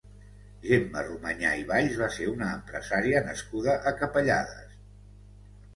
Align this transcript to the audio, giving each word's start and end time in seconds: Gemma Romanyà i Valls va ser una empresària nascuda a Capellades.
Gemma 0.61 1.03
Romanyà 1.07 1.51
i 1.63 1.67
Valls 1.73 1.99
va 2.01 2.09
ser 2.17 2.27
una 2.33 2.49
empresària 2.57 3.25
nascuda 3.29 3.79
a 3.93 3.97
Capellades. 4.03 4.79